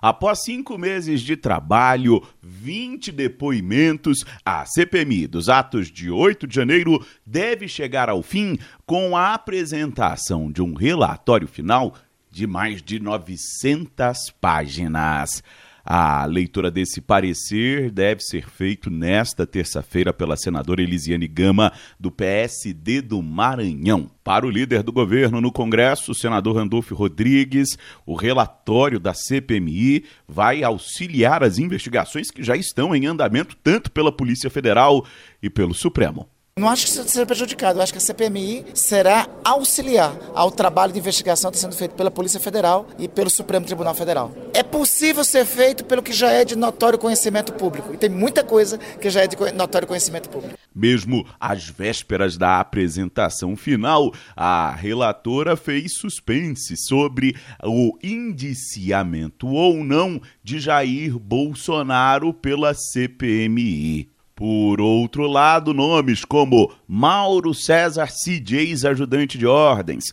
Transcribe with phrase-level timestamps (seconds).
[0.00, 7.06] Após cinco meses de trabalho, 20 depoimentos, a CPMI dos atos de 8 de janeiro
[7.24, 11.94] deve chegar ao fim com a apresentação de um relatório final
[12.32, 15.42] de mais de 900 páginas.
[15.84, 23.02] A leitura desse parecer deve ser feito nesta terça-feira pela senadora Elisiane Gama, do PSD
[23.02, 24.10] do Maranhão.
[24.22, 27.76] Para o líder do governo no Congresso, o senador Randolfo Rodrigues,
[28.06, 34.12] o relatório da CPMI vai auxiliar as investigações que já estão em andamento tanto pela
[34.12, 35.04] Polícia Federal
[35.42, 36.28] e pelo Supremo.
[36.56, 37.78] Não acho que isso seja prejudicado.
[37.78, 41.94] Eu acho que a CPMI será auxiliar ao trabalho de investigação que está sendo feito
[41.94, 44.30] pela Polícia Federal e pelo Supremo Tribunal Federal.
[44.54, 47.94] É possível ser feito pelo que já é de notório conhecimento público.
[47.94, 50.58] E tem muita coisa que já é de notório conhecimento público.
[50.74, 60.20] Mesmo às vésperas da apresentação final, a relatora fez suspense sobre o indiciamento ou não
[60.44, 64.10] de Jair Bolsonaro pela CPMI.
[64.34, 70.12] Por outro lado, nomes como Mauro César Cid, ex-ajudante de ordens,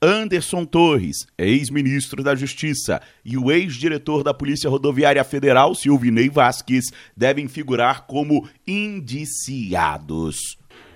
[0.00, 7.48] Anderson Torres, ex-ministro da Justiça, e o ex-diretor da Polícia Rodoviária Federal, Silvinei Vasques, devem
[7.48, 10.36] figurar como indiciados.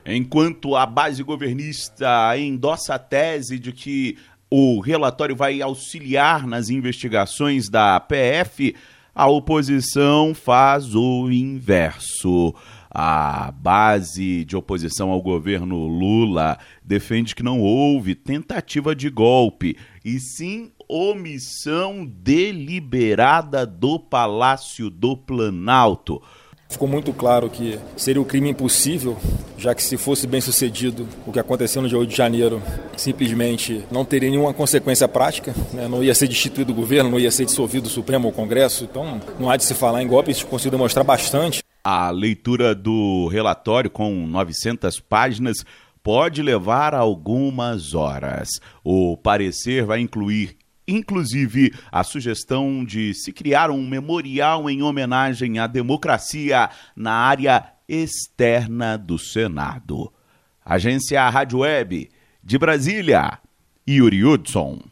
[0.06, 4.16] Enquanto a base governista endossa a tese de que
[4.48, 8.74] o relatório vai auxiliar nas investigações da PF,
[9.14, 12.54] a oposição faz o inverso.
[12.90, 20.20] A base de oposição ao governo Lula defende que não houve tentativa de golpe, e
[20.20, 26.20] sim omissão deliberada do Palácio do Planalto.
[26.72, 29.18] Ficou muito claro que seria um crime impossível,
[29.58, 32.62] já que se fosse bem sucedido o que aconteceu no dia 8 de janeiro,
[32.96, 35.86] simplesmente não teria nenhuma consequência prática, né?
[35.86, 38.84] não ia ser destituído o governo, não ia ser dissolvido o Supremo ou o Congresso,
[38.84, 41.62] então não há de se falar em golpe, isso conseguiu demonstrar bastante.
[41.84, 45.58] A leitura do relatório com 900 páginas
[46.02, 48.48] pode levar algumas horas.
[48.82, 50.56] O parecer vai incluir
[50.86, 58.96] inclusive a sugestão de se criar um memorial em homenagem à democracia na área externa
[58.96, 60.12] do Senado.
[60.64, 62.10] Agência Rádio Web
[62.42, 63.38] de Brasília,
[63.88, 64.91] Yuri Hudson.